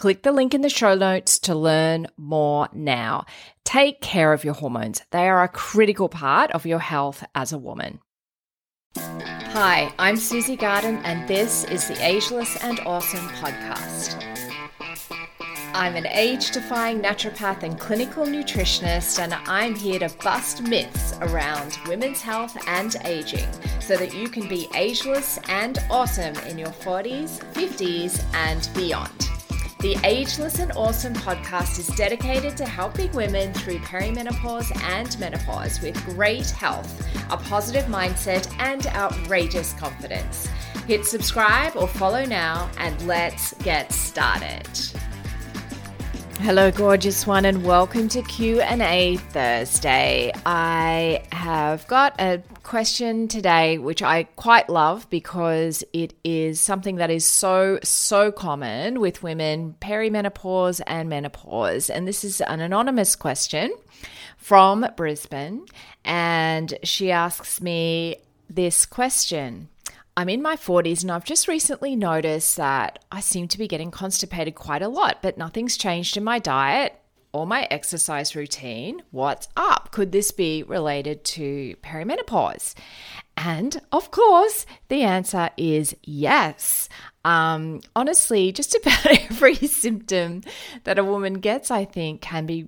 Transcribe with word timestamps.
Click 0.00 0.22
the 0.22 0.32
link 0.32 0.54
in 0.54 0.62
the 0.62 0.70
show 0.70 0.94
notes 0.94 1.38
to 1.40 1.54
learn 1.54 2.06
more 2.16 2.70
now. 2.72 3.26
Take 3.66 4.00
care 4.00 4.32
of 4.32 4.44
your 4.44 4.54
hormones, 4.54 5.02
they 5.10 5.28
are 5.28 5.42
a 5.42 5.48
critical 5.48 6.08
part 6.08 6.50
of 6.52 6.64
your 6.64 6.78
health 6.78 7.22
as 7.34 7.52
a 7.52 7.58
woman. 7.58 8.00
Hi, 8.96 9.92
I'm 9.98 10.16
Susie 10.16 10.56
Garden, 10.56 11.02
and 11.04 11.28
this 11.28 11.64
is 11.64 11.86
the 11.86 12.02
Ageless 12.02 12.56
and 12.64 12.80
Awesome 12.86 13.28
podcast. 13.28 14.24
I'm 15.74 15.96
an 15.96 16.06
age 16.06 16.50
defying 16.50 17.02
naturopath 17.02 17.62
and 17.62 17.78
clinical 17.78 18.24
nutritionist, 18.24 19.18
and 19.18 19.34
I'm 19.34 19.74
here 19.74 19.98
to 19.98 20.10
bust 20.24 20.62
myths 20.62 21.12
around 21.20 21.78
women's 21.86 22.22
health 22.22 22.56
and 22.66 22.96
aging 23.04 23.50
so 23.80 23.98
that 23.98 24.14
you 24.14 24.30
can 24.30 24.48
be 24.48 24.66
ageless 24.74 25.38
and 25.48 25.78
awesome 25.90 26.36
in 26.46 26.56
your 26.56 26.68
40s, 26.68 27.40
50s, 27.52 28.24
and 28.32 28.66
beyond. 28.74 29.29
The 29.80 29.96
Ageless 30.04 30.58
and 30.58 30.72
Awesome 30.72 31.14
podcast 31.14 31.78
is 31.78 31.86
dedicated 31.96 32.54
to 32.58 32.66
helping 32.66 33.10
women 33.12 33.54
through 33.54 33.78
perimenopause 33.78 34.70
and 34.82 35.18
menopause 35.18 35.80
with 35.80 35.96
great 36.04 36.50
health, 36.50 37.08
a 37.30 37.38
positive 37.38 37.86
mindset, 37.86 38.54
and 38.58 38.86
outrageous 38.88 39.72
confidence. 39.72 40.48
Hit 40.86 41.06
subscribe 41.06 41.76
or 41.76 41.88
follow 41.88 42.26
now, 42.26 42.70
and 42.76 43.00
let's 43.06 43.54
get 43.62 43.90
started. 43.90 44.68
Hello, 46.40 46.70
gorgeous 46.70 47.26
one, 47.26 47.46
and 47.46 47.64
welcome 47.64 48.06
to 48.08 48.20
Q 48.20 48.60
and 48.60 48.82
A 48.82 49.16
Thursday. 49.16 50.30
I 50.44 51.22
have 51.32 51.86
got 51.86 52.14
a 52.20 52.42
question 52.62 53.28
today, 53.28 53.78
which 53.78 54.02
I 54.02 54.24
quite 54.24 54.68
love 54.68 55.08
because 55.10 55.84
it 55.92 56.14
is 56.24 56.60
something 56.60 56.96
that 56.96 57.10
is 57.10 57.24
so 57.24 57.78
so 57.82 58.30
common 58.30 59.00
with 59.00 59.22
women 59.22 59.74
perimenopause 59.80 60.80
and 60.86 61.08
menopause, 61.08 61.90
and 61.90 62.06
this 62.06 62.24
is 62.24 62.40
an 62.40 62.60
anonymous 62.60 63.16
question 63.16 63.74
from 64.36 64.86
Brisbane, 64.96 65.66
and 66.04 66.78
she 66.82 67.10
asks 67.10 67.60
me 67.60 68.16
this 68.48 68.86
question. 68.86 69.68
I'm 70.16 70.28
in 70.28 70.42
my 70.42 70.56
40s 70.56 71.02
and 71.02 71.10
I've 71.10 71.24
just 71.24 71.48
recently 71.48 71.96
noticed 71.96 72.56
that 72.56 72.98
I 73.10 73.20
seem 73.20 73.48
to 73.48 73.58
be 73.58 73.68
getting 73.68 73.90
constipated 73.90 74.54
quite 74.54 74.82
a 74.82 74.88
lot, 74.88 75.22
but 75.22 75.38
nothing's 75.38 75.76
changed 75.76 76.16
in 76.16 76.24
my 76.24 76.38
diet 76.38 76.99
or 77.32 77.46
my 77.46 77.66
exercise 77.70 78.34
routine. 78.34 79.02
What's 79.10 79.48
up? 79.56 79.90
Could 79.92 80.12
this 80.12 80.30
be 80.30 80.62
related 80.62 81.24
to 81.24 81.76
perimenopause? 81.82 82.74
And 83.36 83.80
of 83.92 84.10
course, 84.10 84.66
the 84.88 85.02
answer 85.02 85.50
is 85.56 85.96
yes. 86.02 86.88
Um, 87.24 87.80
honestly, 87.94 88.52
just 88.52 88.74
about 88.82 89.06
every 89.06 89.54
symptom 89.54 90.42
that 90.84 90.98
a 90.98 91.04
woman 91.04 91.34
gets, 91.34 91.70
I 91.70 91.84
think, 91.84 92.20
can 92.20 92.46
be 92.46 92.66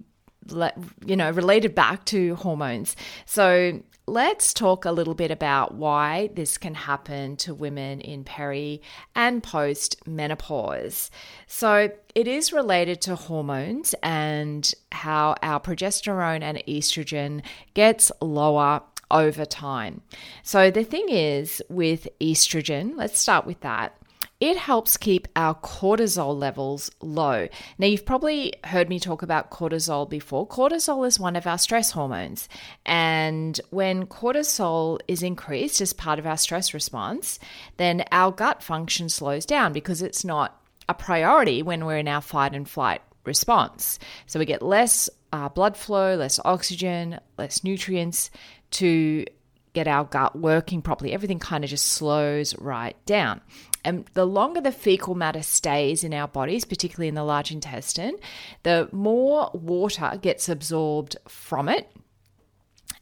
you 1.06 1.14
know 1.14 1.30
related 1.30 1.72
back 1.72 2.04
to 2.04 2.34
hormones 2.34 2.96
so 3.26 3.80
let's 4.06 4.52
talk 4.52 4.84
a 4.84 4.90
little 4.90 5.14
bit 5.14 5.30
about 5.30 5.74
why 5.74 6.30
this 6.34 6.58
can 6.58 6.74
happen 6.74 7.36
to 7.36 7.54
women 7.54 8.00
in 8.00 8.24
peri 8.24 8.82
and 9.14 9.42
post 9.42 9.96
menopause. 10.06 11.10
So, 11.46 11.90
it 12.14 12.28
is 12.28 12.52
related 12.52 13.00
to 13.02 13.14
hormones 13.14 13.94
and 14.02 14.72
how 14.90 15.36
our 15.42 15.60
progesterone 15.60 16.42
and 16.42 16.62
estrogen 16.68 17.42
gets 17.74 18.12
lower 18.20 18.82
over 19.10 19.44
time. 19.44 20.02
So, 20.42 20.70
the 20.70 20.84
thing 20.84 21.08
is 21.08 21.62
with 21.69 22.08
estrogen, 22.20 22.96
let's 22.96 23.20
start 23.20 23.46
with 23.46 23.60
that 23.60 23.96
it 24.42 24.56
helps 24.56 24.97
keep 24.97 25.28
our 25.36 25.54
cortisol 25.54 26.36
levels 26.36 26.91
low. 27.00 27.47
Now, 27.78 27.86
you've 27.86 28.04
probably 28.04 28.53
heard 28.64 28.88
me 28.88 28.98
talk 28.98 29.22
about 29.22 29.53
cortisol 29.53 30.10
before. 30.10 30.48
Cortisol 30.48 31.06
is 31.06 31.20
one 31.20 31.36
of 31.36 31.47
our 31.47 31.58
stress 31.58 31.92
hormones. 31.92 32.48
And 32.84 33.60
when 33.70 34.06
cortisol 34.06 34.98
is 35.06 35.22
increased 35.22 35.81
as 35.81 35.92
part 35.92 36.19
of 36.19 36.26
our 36.26 36.36
stress 36.36 36.75
response, 36.75 37.38
then 37.76 38.02
our 38.10 38.32
gut 38.32 38.64
function 38.64 39.08
slows 39.08 39.47
down 39.47 39.72
because 39.72 40.02
it's 40.02 40.25
not 40.25 40.60
a 40.88 40.94
priority 40.94 41.62
when 41.62 41.84
we're 41.84 41.98
in 41.98 42.08
our 42.08 42.20
fight 42.20 42.52
and 42.52 42.69
flight 42.69 43.00
response. 43.25 44.00
So 44.26 44.41
we 44.41 44.44
get 44.44 44.60
less 44.60 45.08
uh, 45.32 45.50
blood 45.50 45.76
flow, 45.76 46.16
less 46.16 46.41
oxygen, 46.44 47.20
less 47.38 47.62
nutrients 47.62 48.28
to 48.72 49.25
get 49.72 49.86
our 49.86 50.04
gut 50.04 50.36
working 50.36 50.82
properly. 50.82 51.12
Everything 51.12 51.38
kind 51.38 51.64
of 51.64 51.70
just 51.70 51.86
slows 51.86 52.56
right 52.58 52.97
down. 53.06 53.41
And 53.84 54.06
the 54.15 54.25
longer 54.25 54.60
the 54.60 54.72
fecal 54.72 55.15
matter 55.15 55.43
stays 55.43 56.04
in 56.04 56.15
our 56.15 56.28
bodies, 56.28 56.65
particularly 56.65 57.09
in 57.09 57.15
the 57.15 57.25
large 57.25 57.50
intestine, 57.50 58.16
the 58.62 58.88
more 58.93 59.50
water 59.54 60.19
gets 60.20 60.48
absorbed 60.48 61.16
from 61.26 61.69
it. 61.69 61.91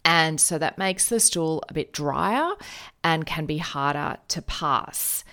And 0.04 0.40
so 0.40 0.58
that 0.58 0.78
makes 0.78 1.08
the 1.08 1.20
stool 1.20 1.62
a 1.68 1.74
bit 1.74 1.92
drier 1.92 2.54
and 3.04 3.26
can 3.26 3.44
be 3.46 3.58
harder 3.58 4.16
to 4.28 4.42
pass. 4.42 5.24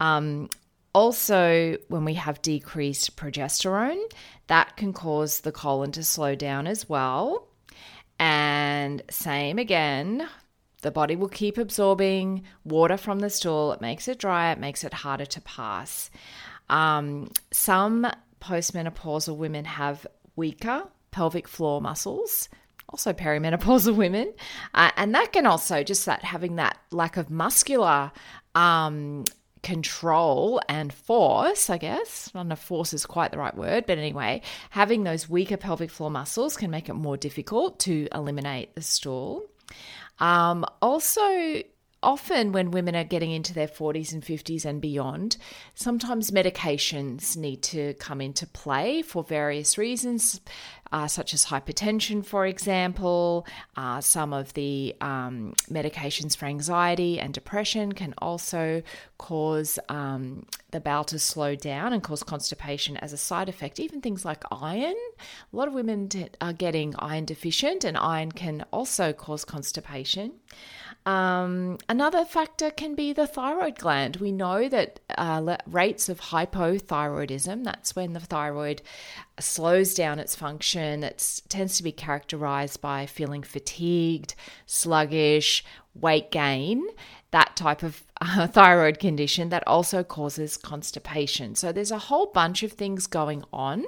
Um, 0.00 0.50
also, 0.92 1.76
when 1.88 2.04
we 2.04 2.14
have 2.14 2.42
decreased 2.42 3.16
progesterone, 3.16 4.02
that 4.46 4.76
can 4.76 4.92
cause 4.92 5.40
the 5.40 5.52
colon 5.52 5.92
to 5.92 6.02
slow 6.02 6.34
down 6.34 6.66
as 6.66 6.88
well. 6.88 7.48
And 8.18 9.02
same 9.10 9.58
again, 9.58 10.26
the 10.86 10.92
body 10.92 11.16
will 11.16 11.28
keep 11.28 11.58
absorbing 11.58 12.44
water 12.64 12.96
from 12.96 13.18
the 13.18 13.28
stool. 13.28 13.72
It 13.72 13.80
makes 13.80 14.06
it 14.06 14.20
dry, 14.20 14.52
it 14.52 14.60
makes 14.60 14.84
it 14.84 14.94
harder 14.94 15.26
to 15.26 15.40
pass. 15.40 16.12
Um, 16.70 17.32
some 17.50 18.06
postmenopausal 18.40 19.36
women 19.36 19.64
have 19.64 20.06
weaker 20.36 20.84
pelvic 21.10 21.48
floor 21.48 21.80
muscles, 21.80 22.48
also 22.88 23.12
perimenopausal 23.12 23.96
women. 24.04 24.32
Uh, 24.74 24.92
and 24.96 25.12
that 25.12 25.32
can 25.32 25.44
also, 25.44 25.82
just 25.82 26.06
that 26.06 26.22
having 26.22 26.54
that 26.54 26.78
lack 26.92 27.16
of 27.16 27.30
muscular 27.30 28.12
um, 28.54 29.24
control 29.64 30.60
and 30.68 30.92
force, 30.92 31.68
I 31.68 31.78
guess. 31.78 32.30
I 32.32 32.38
don't 32.38 32.46
know 32.46 32.52
if 32.52 32.60
force 32.60 32.94
is 32.94 33.04
quite 33.06 33.32
the 33.32 33.38
right 33.38 33.56
word, 33.56 33.86
but 33.86 33.98
anyway, 33.98 34.42
having 34.70 35.02
those 35.02 35.28
weaker 35.28 35.56
pelvic 35.56 35.90
floor 35.90 36.12
muscles 36.12 36.56
can 36.56 36.70
make 36.70 36.88
it 36.88 36.94
more 36.94 37.16
difficult 37.16 37.80
to 37.80 38.06
eliminate 38.14 38.76
the 38.76 38.82
stool. 38.82 39.46
Um, 40.18 40.64
also, 40.80 41.20
often 42.06 42.52
when 42.52 42.70
women 42.70 42.94
are 42.94 43.04
getting 43.04 43.32
into 43.32 43.52
their 43.52 43.66
40s 43.66 44.12
and 44.12 44.22
50s 44.22 44.64
and 44.64 44.80
beyond, 44.80 45.36
sometimes 45.74 46.30
medications 46.30 47.36
need 47.36 47.62
to 47.64 47.94
come 47.94 48.20
into 48.20 48.46
play 48.46 49.02
for 49.02 49.24
various 49.24 49.76
reasons 49.76 50.40
uh, 50.92 51.06
such 51.06 51.34
as 51.34 51.46
hypertension, 51.46 52.24
for 52.24 52.46
example. 52.46 53.46
Uh, 53.76 54.00
some 54.00 54.32
of 54.32 54.52
the 54.54 54.94
um, 55.00 55.54
medications 55.70 56.36
for 56.36 56.46
anxiety 56.46 57.18
and 57.18 57.34
depression 57.34 57.92
can 57.92 58.14
also 58.18 58.82
cause 59.18 59.78
um, 59.88 60.46
the 60.70 60.80
bowel 60.80 61.04
to 61.04 61.18
slow 61.18 61.54
down 61.54 61.92
and 61.92 62.02
cause 62.02 62.22
constipation 62.22 62.96
as 62.98 63.12
a 63.12 63.16
side 63.16 63.48
effect. 63.48 63.80
Even 63.80 64.00
things 64.00 64.24
like 64.24 64.44
iron. 64.52 64.96
A 65.52 65.56
lot 65.56 65.68
of 65.68 65.74
women 65.74 66.08
are 66.40 66.52
getting 66.52 66.94
iron 66.98 67.24
deficient, 67.24 67.84
and 67.84 67.96
iron 67.96 68.32
can 68.32 68.64
also 68.72 69.12
cause 69.12 69.44
constipation. 69.44 70.32
Um, 71.06 71.78
another 71.88 72.24
factor 72.24 72.72
can 72.72 72.96
be 72.96 73.12
the 73.12 73.28
thyroid 73.28 73.78
gland. 73.78 74.16
We 74.16 74.32
know 74.32 74.68
that 74.68 74.98
uh, 75.16 75.56
rates 75.64 76.08
of 76.08 76.20
hypothyroidism, 76.20 77.62
that's 77.62 77.94
when 77.94 78.12
the 78.12 78.20
thyroid 78.20 78.82
slows 79.38 79.94
down 79.94 80.18
its 80.18 80.34
function, 80.34 81.04
it 81.04 81.42
tends 81.48 81.76
to 81.76 81.84
be 81.84 81.92
characterized 81.92 82.80
by 82.80 83.06
feeling 83.06 83.44
fatigued, 83.44 84.34
sluggish, 84.66 85.64
weight 85.94 86.32
gain, 86.32 86.84
that 87.30 87.54
type 87.54 87.84
of 87.84 88.02
uh, 88.20 88.46
thyroid 88.48 88.98
condition 88.98 89.48
that 89.50 89.66
also 89.68 90.02
causes 90.02 90.56
constipation. 90.56 91.54
So 91.54 91.70
there's 91.70 91.92
a 91.92 91.98
whole 91.98 92.26
bunch 92.26 92.64
of 92.64 92.72
things 92.72 93.06
going 93.06 93.44
on 93.52 93.84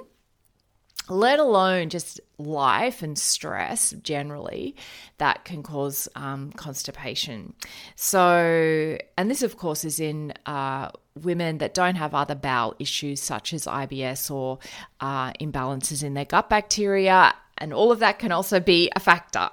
let 1.09 1.39
alone 1.39 1.89
just 1.89 2.21
life 2.37 3.01
and 3.01 3.17
stress 3.17 3.91
generally 4.03 4.75
that 5.17 5.43
can 5.43 5.63
cause 5.63 6.07
um, 6.15 6.51
constipation. 6.53 7.53
So, 7.95 8.97
and 9.17 9.29
this, 9.29 9.43
of 9.43 9.57
course, 9.57 9.83
is 9.83 9.99
in 9.99 10.33
uh, 10.45 10.91
women 11.21 11.57
that 11.57 11.73
don't 11.73 11.95
have 11.95 12.13
other 12.13 12.35
bowel 12.35 12.75
issues 12.79 13.21
such 13.21 13.53
as 13.53 13.65
IBS 13.65 14.31
or 14.31 14.59
uh, 15.01 15.33
imbalances 15.33 16.03
in 16.03 16.13
their 16.13 16.25
gut 16.25 16.49
bacteria. 16.49 17.33
And 17.57 17.73
all 17.73 17.91
of 17.91 17.99
that 17.99 18.19
can 18.19 18.31
also 18.31 18.61
be 18.61 18.89
a 18.95 19.01
factor. 19.01 19.49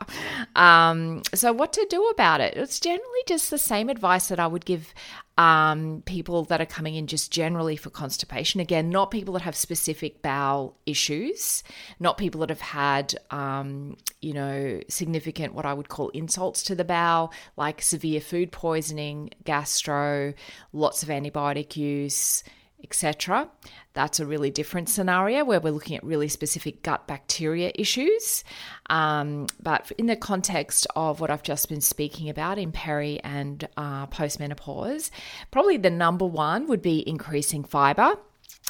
Um, 0.55 1.23
so, 1.35 1.53
what 1.53 1.73
to 1.73 1.85
do 1.91 2.07
about 2.07 2.41
it? 2.41 2.55
It's 2.57 2.79
generally 2.79 3.23
just 3.27 3.51
the 3.51 3.59
same 3.59 3.89
advice 3.89 4.29
that 4.29 4.39
I 4.39 4.47
would 4.47 4.65
give 4.65 4.95
um, 5.39 6.03
people 6.07 6.45
that 6.45 6.61
are 6.61 6.67
coming 6.67 6.95
in 6.95 7.07
just 7.07 7.31
generally 7.31 7.77
for 7.77 7.91
constipation. 7.91 8.61
Again, 8.61 8.89
not 8.89 9.11
people 9.11 9.35
that 9.35 9.43
have 9.43 9.55
specific 9.55 10.23
bowel 10.23 10.77
issues, 10.87 11.63
not 12.01 12.17
people 12.17 12.41
that 12.41 12.49
have 12.49 12.61
had, 12.61 13.15
um, 13.31 13.97
you 14.23 14.33
know, 14.33 14.81
significant 14.89 15.55
what 15.55 15.67
I 15.67 15.75
would 15.75 15.89
call 15.89 16.09
insults 16.11 16.63
to 16.65 16.75
the 16.75 16.85
bowel, 16.85 17.33
like 17.57 17.83
severe 17.83 18.21
food 18.21 18.51
poisoning, 18.51 19.31
gastro, 19.45 20.33
lots 20.73 21.03
of 21.03 21.11
antibiotic 21.11 21.77
use, 21.77 22.43
etc. 22.83 23.49
That's 23.95 24.21
a 24.21 24.27
really 24.27 24.51
different 24.51 24.89
scenario 24.89 25.45
where 25.45 25.61
we're 25.61 25.73
looking 25.73 25.97
at 25.97 26.05
really 26.05 26.29
specific 26.29 26.83
gut 26.83 27.07
bacteria 27.07 27.73
issues. 27.75 28.45
Um, 28.91 29.47
but 29.63 29.91
in 29.99 30.07
the 30.07 30.17
context 30.17 30.87
of 30.95 31.21
what 31.21 31.31
I've 31.31 31.43
just 31.43 31.69
been 31.69 31.81
speaking 31.81 32.29
about 32.29 32.59
in 32.59 32.73
peri 32.73 33.21
and 33.25 33.67
uh, 33.77 34.07
postmenopause, 34.07 35.11
probably 35.51 35.77
the 35.77 35.91
number 35.91 36.27
one 36.27 36.69
would 36.69 36.83
be 36.83 37.09
increasing 37.09 37.65
fiber. 37.65 38.17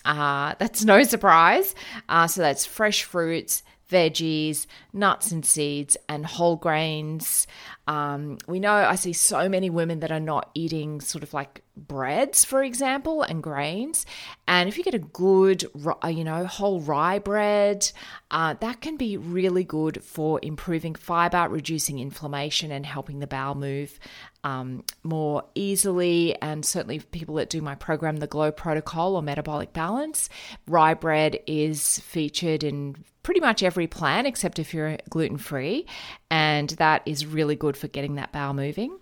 Uh, 0.05 0.55
that's 0.59 0.85
no 0.85 1.03
surprise. 1.05 1.75
Uh, 2.09 2.27
so 2.27 2.41
that's 2.41 2.65
fresh 2.65 3.03
fruits, 3.03 3.63
veggies, 3.91 4.67
nuts 4.93 5.31
and 5.31 5.45
seeds, 5.45 5.97
and 6.09 6.27
whole 6.27 6.57
grains. 6.57 7.47
Um, 7.87 8.39
we 8.49 8.59
know 8.59 8.73
I 8.73 8.97
see 8.97 9.13
so 9.13 9.49
many 9.49 9.71
women 9.71 10.01
that 10.01 10.11
are 10.11 10.21
not 10.21 10.51
eating 10.55 11.01
sort 11.01 11.23
of 11.23 11.33
like 11.33 11.63
breads, 11.77 12.45
for 12.45 12.63
example, 12.63 13.23
and 13.23 13.43
grains. 13.43 14.07
And 14.49 14.69
if 14.69 14.77
you 14.77 14.83
get 14.83 14.95
a 14.95 14.99
good, 14.99 15.65
uh, 16.03 16.09
you 16.09 16.25
know, 16.25 16.47
whole 16.47 16.81
rye 16.81 17.21
bread, 17.21 17.91
uh, 18.31 18.55
that 18.55 18.81
can 18.81 18.97
be 18.97 19.17
really 19.17 19.63
good 19.63 20.03
for 20.03 20.41
improving 20.43 20.95
fiber, 20.95 21.49
reducing 21.49 22.01
inflammation, 22.01 22.73
and 22.73 22.85
helping 22.85 23.21
the 23.21 23.27
bowel 23.27 23.55
move 23.55 23.99
um, 24.43 24.85
more 25.05 25.45
easily. 25.55 26.41
And 26.43 26.65
certainly, 26.65 26.99
people 26.99 27.37
that 27.37 27.51
do 27.51 27.61
my 27.61 27.75
program, 27.77 28.17
the 28.17 28.27
Glow 28.27 28.51
Protocol 28.51 29.15
or 29.15 29.23
Metabolic 29.23 29.73
Balance, 29.73 30.29
rye 30.67 30.95
bread 30.95 31.39
is 31.47 32.01
featured 32.01 32.65
in 32.65 32.97
pretty 33.27 33.41
much 33.41 33.65
every 33.65 33.89
plan 33.89 34.25
except 34.25 34.61
if 34.61 34.73
you're 34.73 34.97
gluten 35.11 35.37
free. 35.37 35.85
And 36.31 36.71
that 36.71 37.03
is 37.07 37.27
really 37.27 37.57
good 37.57 37.77
for 37.77 37.89
getting 37.89 38.15
that 38.15 38.31
bowel 38.31 38.55
moving. 38.55 39.01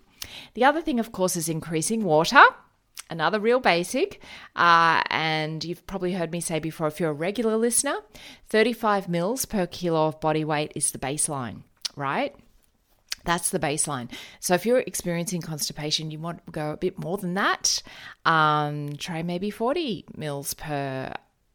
The 0.55 0.63
other 0.63 0.81
thing, 0.81 0.99
of 0.99 1.11
course, 1.11 1.35
is 1.37 1.47
increasing 1.47 2.03
water 2.03 2.41
another 3.07 3.39
real 3.39 3.59
basic. 3.59 4.19
Uh, 4.55 4.99
and 5.11 5.63
you've 5.63 5.85
probably 5.85 6.13
heard 6.13 6.31
me 6.31 6.41
say 6.41 6.57
before, 6.57 6.87
if 6.87 6.99
you're 6.99 7.11
a 7.11 7.13
regular 7.13 7.55
listener, 7.55 7.97
35 8.49 9.07
mils 9.07 9.45
per 9.45 9.67
kilo 9.67 10.07
of 10.07 10.19
body 10.19 10.43
weight 10.43 10.71
is 10.75 10.91
the 10.91 10.97
baseline, 10.97 11.61
right? 11.95 12.35
That's 13.25 13.51
the 13.51 13.59
baseline. 13.59 14.11
So 14.39 14.55
if 14.55 14.65
you're 14.65 14.79
experiencing 14.79 15.41
constipation, 15.41 16.09
you 16.09 16.17
want 16.17 16.43
to 16.47 16.51
go 16.51 16.71
a 16.71 16.77
bit 16.77 16.97
more 16.97 17.19
than 17.19 17.35
that. 17.35 17.83
Um, 18.25 18.95
try 18.97 19.21
maybe 19.21 19.51
40 19.51 20.05
mils 20.17 20.55
per 20.55 21.13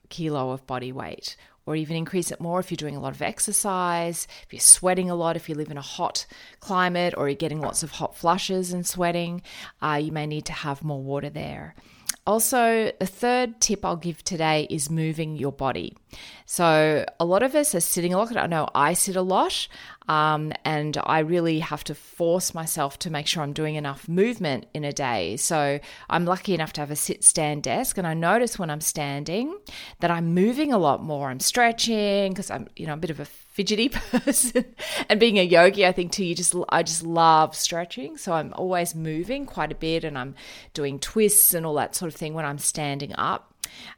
kilo 0.08 0.50
of 0.50 0.64
body 0.68 0.92
weight 0.92 1.34
or 1.70 1.76
even 1.76 1.96
increase 1.96 2.32
it 2.32 2.40
more 2.40 2.58
if 2.58 2.68
you're 2.68 2.76
doing 2.76 2.96
a 2.96 3.00
lot 3.00 3.14
of 3.14 3.22
exercise, 3.22 4.26
if 4.42 4.52
you're 4.52 4.58
sweating 4.58 5.08
a 5.08 5.14
lot, 5.14 5.36
if 5.36 5.48
you 5.48 5.54
live 5.54 5.70
in 5.70 5.78
a 5.78 5.82
hot 5.82 6.26
climate, 6.58 7.14
or 7.16 7.28
you're 7.28 7.36
getting 7.36 7.60
lots 7.60 7.84
of 7.84 7.92
hot 7.92 8.16
flushes 8.16 8.72
and 8.72 8.84
sweating, 8.84 9.40
uh, 9.80 10.00
you 10.02 10.10
may 10.10 10.26
need 10.26 10.44
to 10.44 10.52
have 10.52 10.82
more 10.82 11.00
water 11.00 11.30
there. 11.30 11.76
Also, 12.26 12.90
the 12.98 13.06
third 13.06 13.60
tip 13.60 13.84
I'll 13.84 13.94
give 13.94 14.24
today 14.24 14.66
is 14.68 14.90
moving 14.90 15.36
your 15.36 15.52
body. 15.52 15.96
So, 16.46 17.04
a 17.18 17.24
lot 17.24 17.42
of 17.42 17.54
us 17.54 17.74
are 17.74 17.80
sitting 17.80 18.12
a 18.12 18.18
lot. 18.18 18.36
I 18.36 18.46
know 18.46 18.68
I 18.74 18.92
sit 18.92 19.16
a 19.16 19.22
lot, 19.22 19.68
um, 20.08 20.52
and 20.64 20.98
I 21.04 21.20
really 21.20 21.60
have 21.60 21.84
to 21.84 21.94
force 21.94 22.54
myself 22.54 22.98
to 23.00 23.10
make 23.10 23.26
sure 23.26 23.42
I'm 23.42 23.52
doing 23.52 23.76
enough 23.76 24.08
movement 24.08 24.66
in 24.74 24.84
a 24.84 24.92
day. 24.92 25.36
So, 25.36 25.80
I'm 26.08 26.24
lucky 26.24 26.54
enough 26.54 26.72
to 26.74 26.80
have 26.80 26.90
a 26.90 26.96
sit 26.96 27.24
stand 27.24 27.62
desk, 27.62 27.98
and 27.98 28.06
I 28.06 28.14
notice 28.14 28.58
when 28.58 28.70
I'm 28.70 28.80
standing 28.80 29.56
that 30.00 30.10
I'm 30.10 30.34
moving 30.34 30.72
a 30.72 30.78
lot 30.78 31.02
more. 31.02 31.30
I'm 31.30 31.40
stretching 31.40 32.32
because 32.32 32.50
I'm, 32.50 32.68
you 32.76 32.86
know, 32.86 32.94
a 32.94 32.98
bit 32.98 33.10
of 33.10 33.20
a 33.20 33.26
fidgety 33.60 33.88
person 34.10 34.64
and 35.08 35.18
being 35.18 35.38
a 35.38 35.42
yogi 35.42 35.84
i 35.84 35.92
think 35.92 36.12
too 36.12 36.24
you 36.24 36.34
just 36.34 36.54
i 36.68 36.82
just 36.82 37.02
love 37.02 37.54
stretching 37.54 38.16
so 38.16 38.32
i'm 38.32 38.54
always 38.54 38.94
moving 38.94 39.44
quite 39.44 39.72
a 39.72 39.74
bit 39.74 40.04
and 40.04 40.16
i'm 40.16 40.34
doing 40.72 40.98
twists 40.98 41.52
and 41.52 41.66
all 41.66 41.74
that 41.74 41.94
sort 41.94 42.12
of 42.12 42.18
thing 42.18 42.32
when 42.32 42.44
i'm 42.44 42.58
standing 42.58 43.12
up 43.16 43.52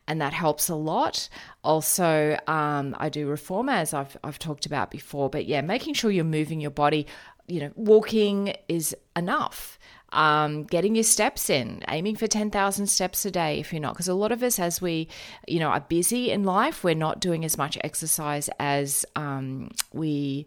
and 0.07 0.21
that 0.21 0.33
helps 0.33 0.69
a 0.69 0.75
lot. 0.75 1.29
Also, 1.63 2.39
um, 2.47 2.97
I 2.99 3.09
do 3.09 3.29
reformer 3.29 3.73
as 3.73 3.95
I've 3.95 4.17
I've 4.25 4.39
talked 4.39 4.67
about 4.67 4.91
before, 4.91 5.31
but 5.31 5.47
yeah, 5.47 5.61
making 5.61 5.95
sure 5.95 6.11
you're 6.11 6.25
moving 6.25 6.61
your 6.61 6.71
body. 6.71 7.07
You 7.49 7.61
know, 7.61 7.73
walking 7.75 8.55
is 8.69 8.95
enough 9.17 9.79
um, 10.12 10.64
getting 10.64 10.95
your 10.95 11.05
steps 11.05 11.50
in, 11.50 11.83
aiming 11.88 12.17
for 12.17 12.26
10,000 12.26 12.87
steps 12.87 13.25
a 13.25 13.31
day 13.31 13.59
if 13.59 13.73
you're 13.73 13.81
not. 13.81 13.95
Because 13.95 14.09
a 14.09 14.14
lot 14.14 14.31
of 14.31 14.43
us, 14.43 14.59
as 14.59 14.81
we, 14.81 15.09
you 15.49 15.59
know, 15.59 15.69
are 15.69 15.81
busy 15.81 16.31
in 16.31 16.45
life, 16.45 16.85
we're 16.85 16.95
not 16.95 17.21
doing 17.21 17.45
as 17.45 17.57
much 17.57 17.79
exercise 17.83 18.49
as 18.59 19.05
um, 19.17 19.71
we 19.93 20.47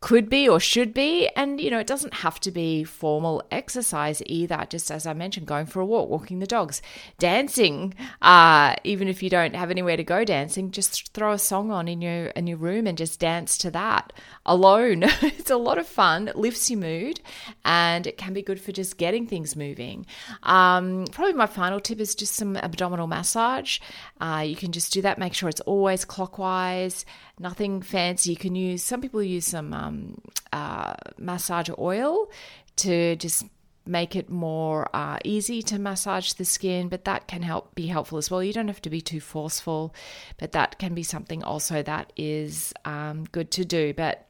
could 0.00 0.30
be 0.30 0.48
or 0.48 0.58
should 0.58 0.94
be. 0.94 1.28
And, 1.36 1.60
you 1.60 1.70
know, 1.70 1.78
it 1.78 1.86
doesn't 1.86 2.14
have 2.14 2.40
to 2.40 2.50
be 2.50 2.84
formal 2.84 3.42
exercise 3.50 4.22
either. 4.24 4.66
Just 4.68 4.90
as 4.90 5.06
I 5.06 5.12
mentioned, 5.12 5.46
going 5.46 5.66
for 5.66 5.80
a 5.80 5.86
walk, 5.86 6.08
walking 6.08 6.38
the 6.38 6.46
dogs, 6.46 6.80
dancing. 7.18 7.94
Uh, 8.22 8.76
even 8.82 9.08
if 9.08 9.22
you 9.22 9.28
don't 9.28 9.54
have 9.54 9.70
anywhere 9.70 9.98
to 9.98 10.04
go 10.04 10.24
dancing, 10.24 10.70
just 10.70 11.12
throw 11.12 11.32
a 11.32 11.38
song 11.38 11.70
on 11.70 11.86
in 11.86 12.00
your 12.00 12.26
in 12.28 12.46
your 12.46 12.56
room 12.56 12.86
and 12.86 12.96
just 12.96 13.20
dance 13.20 13.58
to 13.58 13.70
that 13.72 14.12
alone. 14.46 15.02
it's 15.22 15.50
a 15.50 15.56
lot 15.56 15.76
of 15.76 15.86
fun. 15.86 16.28
It 16.28 16.36
lifts 16.36 16.70
your 16.70 16.80
mood, 16.80 17.20
and 17.64 18.06
it 18.06 18.16
can 18.16 18.32
be 18.32 18.42
good 18.42 18.60
for 18.60 18.72
just 18.72 18.96
getting 18.96 19.26
things 19.26 19.54
moving. 19.54 20.06
Um, 20.44 21.04
probably 21.12 21.34
my 21.34 21.46
final 21.46 21.78
tip 21.78 22.00
is 22.00 22.14
just 22.14 22.34
some 22.34 22.56
abdominal 22.56 23.06
massage. 23.06 23.78
Uh, 24.18 24.44
you 24.46 24.56
can 24.56 24.72
just 24.72 24.94
do 24.94 25.02
that. 25.02 25.18
Make 25.18 25.34
sure 25.34 25.50
it's 25.50 25.60
always 25.60 26.06
clockwise 26.06 27.04
nothing 27.40 27.80
fancy. 27.80 28.30
You 28.30 28.36
can 28.36 28.54
use, 28.54 28.82
some 28.82 29.00
people 29.00 29.22
use 29.22 29.46
some 29.46 29.72
um, 29.90 30.20
uh, 30.52 30.94
massage 31.18 31.70
oil 31.78 32.30
to 32.76 33.16
just 33.16 33.44
make 33.86 34.14
it 34.14 34.30
more 34.30 34.88
uh, 34.94 35.18
easy 35.24 35.62
to 35.62 35.78
massage 35.78 36.32
the 36.34 36.44
skin, 36.44 36.88
but 36.88 37.04
that 37.04 37.26
can 37.26 37.42
help 37.42 37.74
be 37.74 37.86
helpful 37.86 38.18
as 38.18 38.30
well. 38.30 38.42
You 38.42 38.52
don't 38.52 38.68
have 38.68 38.82
to 38.82 38.90
be 38.90 39.00
too 39.00 39.20
forceful, 39.20 39.94
but 40.38 40.52
that 40.52 40.78
can 40.78 40.94
be 40.94 41.02
something 41.02 41.42
also 41.42 41.82
that 41.82 42.12
is 42.16 42.72
um, 42.84 43.24
good 43.32 43.50
to 43.52 43.64
do. 43.64 43.92
But 43.94 44.26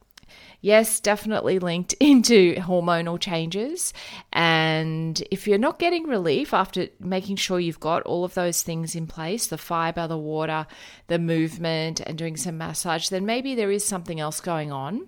yes, 0.60 1.00
definitely 1.00 1.58
linked 1.58 1.92
into 2.00 2.54
hormonal 2.56 3.20
changes. 3.20 3.92
And 4.32 5.22
if 5.30 5.46
you're 5.46 5.58
not 5.58 5.78
getting 5.78 6.06
relief 6.06 6.54
after 6.54 6.88
making 6.98 7.36
sure 7.36 7.60
you've 7.60 7.80
got 7.80 8.02
all 8.02 8.24
of 8.24 8.34
those 8.34 8.62
things 8.62 8.94
in 8.94 9.06
place 9.06 9.48
the 9.48 9.58
fiber, 9.58 10.06
the 10.06 10.18
water, 10.18 10.66
the 11.08 11.18
movement, 11.18 12.00
and 12.00 12.16
doing 12.16 12.36
some 12.36 12.56
massage 12.56 13.08
then 13.08 13.26
maybe 13.26 13.54
there 13.54 13.70
is 13.70 13.84
something 13.84 14.20
else 14.20 14.40
going 14.40 14.72
on 14.72 15.06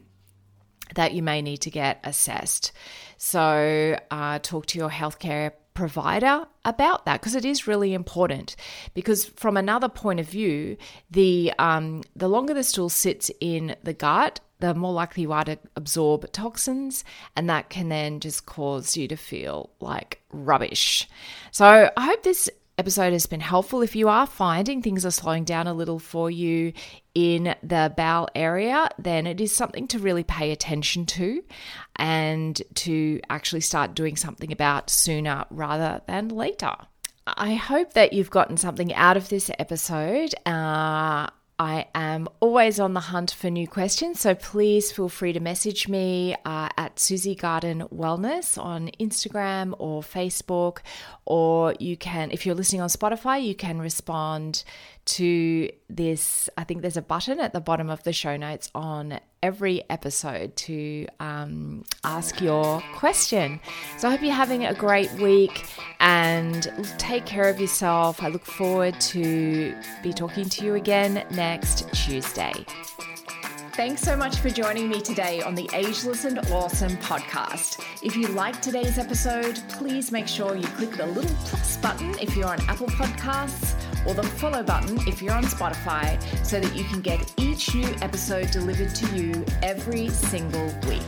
that 0.95 1.13
you 1.13 1.23
may 1.23 1.43
need 1.43 1.59
to 1.59 1.71
get 1.71 2.01
assessed. 2.05 2.73
So, 3.17 3.99
uh, 4.11 4.39
talk 4.41 4.67
to 4.67 4.79
your 4.79 4.91
healthcare 4.91 5.53
provider 5.75 6.47
about 6.65 7.05
that 7.07 7.21
because 7.21 7.35
it 7.35 7.45
is 7.45 7.67
really 7.67 7.95
important. 7.95 8.57
Because 8.95 9.25
from 9.25 9.57
another 9.57 9.89
point 9.89 10.21
of 10.21 10.29
view, 10.29 10.77
the 11.11 11.53
um, 11.59 12.03
the 12.17 12.29
longer 12.29 12.55
the 12.55 12.65
stool 12.65 12.89
sits 12.89 13.31
in 13.41 13.77
the 13.83 13.93
gut, 13.93 14.41
the 14.61 14.75
more 14.75 14.93
likely 14.93 15.23
you 15.23 15.33
are 15.33 15.45
to 15.45 15.59
absorb 15.77 16.31
toxins, 16.33 17.05
and 17.37 17.49
that 17.49 17.71
can 17.71 17.89
then 17.89 18.21
just 18.21 18.47
cause 18.47 18.97
you 18.97 19.09
to 19.09 19.17
feel 19.17 19.71
like 19.81 20.21
rubbish. 20.31 21.09
So, 21.51 21.91
I 21.97 22.05
hope 22.05 22.23
this 22.23 22.51
episode 22.83 23.13
has 23.13 23.27
been 23.27 23.39
helpful. 23.39 23.81
If 23.81 23.95
you 23.95 24.09
are 24.09 24.27
finding 24.27 24.83
things 24.83 25.07
are 25.07 25.13
slowing 25.13 25.45
down 25.45 25.69
a 25.69 25.73
little 25.73 26.01
for 26.01 26.29
you 26.29 26.73
in 27.15 27.55
the 27.63 27.95
bowel 27.97 28.29
area, 28.35 28.89
then 28.99 29.25
it 29.29 29.41
is 29.41 29.55
something 29.55 29.87
to 29.87 30.01
really 30.01 30.25
pay 30.25 30.51
attention 30.51 31.07
to 31.07 31.45
and 31.95 32.61
to 32.75 33.21
actually 33.31 33.61
start 33.61 33.95
doing 33.95 34.17
something 34.17 34.51
about 34.51 34.91
sooner 34.91 35.45
rather 35.51 36.01
than 36.09 36.27
later. 36.27 36.75
I 37.25 37.55
hope 37.55 37.93
that 37.93 38.15
you've 38.15 38.31
gotten 38.31 38.57
something 38.57 38.93
out 38.95 39.17
of 39.17 39.29
this 39.29 39.49
episode. 39.61 40.35
Uh, 40.45 41.29
I 41.59 41.87
am 41.95 42.29
always 42.41 42.81
on 42.81 42.95
the 42.95 43.01
hunt 43.01 43.31
for 43.31 43.49
new 43.49 43.69
questions, 43.69 44.21
so 44.21 44.35
please 44.35 44.91
feel 44.91 45.09
free 45.09 45.33
to 45.33 45.41
message 45.41 45.87
me 45.87 46.35
uh, 46.45 46.69
at 46.77 46.99
Susie 46.99 47.35
Garden 47.35 47.87
Wellness 47.95 48.59
on 48.59 48.91
Instagram 48.99 49.75
or 49.79 50.03
Facebook, 50.03 50.79
or 51.25 51.75
you 51.79 51.97
can, 51.97 52.31
if 52.31 52.45
you're 52.47 52.55
listening 52.55 52.81
on 52.81 52.89
Spotify, 52.89 53.43
you 53.43 53.55
can 53.55 53.79
respond 53.79 54.65
to 55.05 55.71
this. 55.89 56.49
I 56.57 56.65
think 56.65 56.83
there's 56.83 56.97
a 56.97 57.03
button 57.03 57.39
at 57.39 57.53
the 57.53 57.61
bottom 57.61 57.91
of 57.91 58.03
the 58.03 58.13
show 58.13 58.37
notes 58.37 58.71
on 58.75 59.21
every 59.43 59.83
episode 59.91 60.55
to 60.57 61.07
um, 61.21 61.85
ask 62.05 62.41
your 62.41 62.83
question. 62.95 63.61
So 63.99 64.09
I 64.09 64.13
hope 64.13 64.23
you're 64.23 64.33
having 64.33 64.67
a 64.67 64.75
great 64.75 65.13
week 65.15 65.67
and 66.01 66.71
take 66.99 67.27
care 67.27 67.49
of 67.49 67.61
yourself. 67.61 68.23
I 68.23 68.29
look 68.29 68.45
forward 68.45 69.01
to 69.01 69.75
be 70.03 70.13
talking 70.13 70.49
to 70.49 70.65
you 70.65 70.75
again 70.75 71.27
next 71.31 71.93
Tuesday. 71.93 72.53
Thanks 73.75 74.03
so 74.03 74.17
much 74.17 74.37
for 74.37 74.51
joining 74.51 74.91
me 74.91 75.01
today 75.01 75.41
on 75.41 75.55
the 75.55 75.69
Ageless 75.73 76.27
and 76.27 76.39
Awesome 76.51 76.93
podcast. 76.99 77.83
If 78.03 78.15
you 78.15 78.29
liked 78.29 78.63
today's 78.63 78.99
episode, 78.99 79.59
please 79.71 80.13
make 80.13 80.29
sure 80.29 80.55
you 80.55 80.67
click 80.69 80.91
the 80.91 81.07
little 81.07 81.35
plus 81.47 81.79
button 81.79 82.15
if 82.21 82.37
you're 82.37 82.49
on 82.49 82.61
Apple 82.69 82.89
Podcasts 82.89 83.82
or 84.07 84.15
the 84.15 84.23
follow 84.23 84.63
button 84.63 84.99
if 85.07 85.23
you're 85.23 85.35
on 85.35 85.45
Spotify 85.45 86.21
so 86.45 86.61
that 86.61 86.75
you 86.75 86.85
can 86.85 87.01
get 87.01 87.33
each 87.39 87.75
new 87.75 87.95
episode 88.03 88.51
delivered 88.51 88.95
to 88.95 89.17
you 89.17 89.45
every 89.63 90.09
single 90.09 90.67
week. 90.89 91.03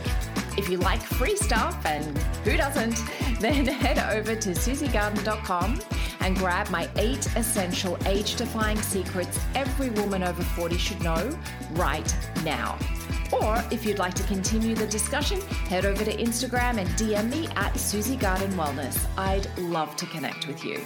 If 0.57 0.69
you 0.69 0.77
like 0.77 1.01
free 1.01 1.35
stuff, 1.35 1.85
and 1.85 2.17
who 2.45 2.55
doesn't, 2.55 3.01
then 3.39 3.65
head 3.65 3.99
over 4.15 4.35
to 4.35 4.49
susiegarden.com 4.51 5.81
and 6.21 6.35
grab 6.37 6.69
my 6.69 6.89
eight 6.95 7.25
essential 7.35 7.97
age 8.07 8.35
defying 8.35 8.81
secrets 8.81 9.39
every 9.53 9.89
woman 9.89 10.23
over 10.23 10.41
40 10.41 10.77
should 10.77 11.03
know 11.03 11.37
right 11.73 12.15
now. 12.43 12.79
Or 13.31 13.63
if 13.71 13.85
you'd 13.85 13.99
like 13.99 14.13
to 14.15 14.23
continue 14.23 14.75
the 14.75 14.87
discussion, 14.87 15.41
head 15.67 15.85
over 15.85 16.05
to 16.05 16.15
Instagram 16.15 16.77
and 16.77 16.87
DM 16.91 17.29
me 17.29 17.47
at 17.55 17.77
Susie 17.77 18.15
Garden 18.15 18.51
Wellness. 18.53 19.05
I'd 19.17 19.55
love 19.57 19.95
to 19.97 20.05
connect 20.05 20.47
with 20.47 20.63
you. 20.63 20.79